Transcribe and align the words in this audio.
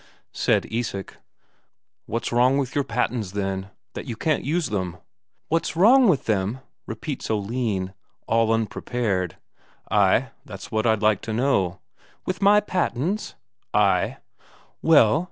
Said 0.33 0.65
Isak: 0.71 1.17
"What's 2.07 2.31
wrong 2.31 2.57
with 2.57 2.73
your 2.73 2.83
pattens, 2.83 3.33
then, 3.33 3.69
that 3.93 4.07
you 4.07 4.15
can't 4.15 4.43
use 4.43 4.69
them?" 4.69 4.97
"What's 5.47 5.75
wrong 5.75 6.07
with 6.07 6.25
them?" 6.25 6.61
repeats 6.87 7.29
Oline, 7.29 7.93
all 8.25 8.51
unprepared. 8.51 9.37
"Ay, 9.91 10.31
that's 10.43 10.71
what 10.71 10.87
I'd 10.87 11.03
like 11.03 11.21
to 11.21 11.33
know." 11.33 11.81
"With 12.25 12.41
my 12.41 12.59
pattens?" 12.61 13.35
"Ay." 13.75 14.17
"Well 14.81 15.19